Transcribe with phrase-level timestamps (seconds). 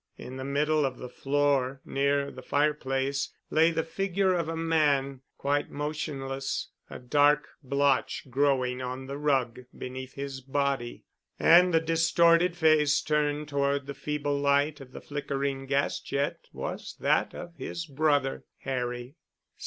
[0.17, 5.21] In the middle of the floor near the fireplace lay the figure of a man,
[5.37, 11.03] quite motionless, a dark blotch growing on the rug beneath his body.
[11.37, 16.95] And the distorted face turned toward the feeble light of the flickering gas jet was
[16.99, 19.17] that of his brother—Harry.